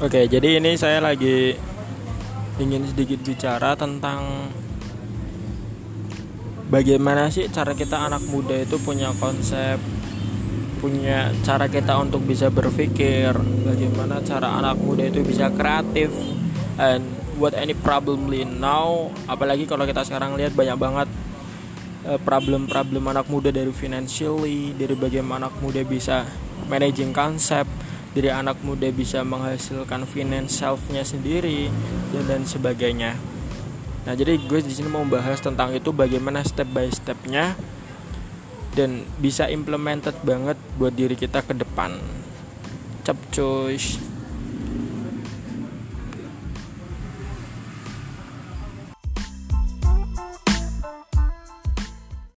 [0.00, 1.52] Oke, jadi ini saya lagi
[2.56, 4.48] ingin sedikit bicara tentang
[6.72, 9.76] bagaimana sih cara kita anak muda itu punya konsep,
[10.80, 16.08] punya cara kita untuk bisa berpikir, bagaimana cara anak muda itu bisa kreatif,
[16.80, 17.04] and
[17.36, 18.24] what any problem
[18.56, 21.08] now, apalagi kalau kita sekarang lihat banyak banget
[22.08, 26.24] eh, problem-problem anak muda dari financially, dari bagaimana anak muda bisa
[26.72, 27.68] managing konsep,
[28.10, 31.70] dari anak muda bisa menghasilkan finance selfnya sendiri
[32.10, 33.14] dan dan sebagainya.
[34.06, 37.54] Nah jadi gue di sini mau bahas tentang itu bagaimana step by stepnya
[38.74, 41.98] dan bisa implemented banget buat diri kita ke depan.
[43.06, 43.18] Cap.